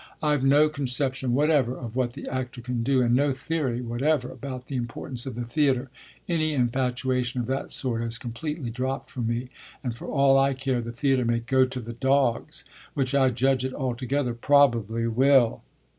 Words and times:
I've 0.23 0.43
no 0.43 0.67
conception 0.67 1.35
whatever 1.35 1.75
of 1.77 1.95
what 1.95 2.13
the 2.13 2.27
actor 2.27 2.59
can 2.59 2.81
do, 2.81 3.03
and 3.03 3.13
no 3.13 3.31
theory 3.31 3.81
whatever 3.81 4.31
about 4.31 4.65
the 4.65 4.75
importance 4.75 5.27
of 5.27 5.35
the 5.35 5.43
theatre. 5.43 5.91
Any 6.27 6.53
infatuation 6.55 7.39
of 7.39 7.45
that 7.45 7.71
sort 7.71 8.01
has 8.01 8.17
completely 8.17 8.71
dropped 8.71 9.11
from 9.11 9.27
me, 9.27 9.49
and 9.83 9.95
for 9.95 10.07
all 10.07 10.39
I 10.39 10.55
care 10.55 10.81
the 10.81 10.91
theatre 10.91 11.23
may 11.23 11.37
go 11.37 11.67
to 11.67 11.79
the 11.79 11.93
dogs 11.93 12.65
which 12.95 13.13
I 13.13 13.29
judge 13.29 13.63
it 13.63 13.75
altogether 13.75 14.33
probably 14.33 15.05
will!" 15.05 15.61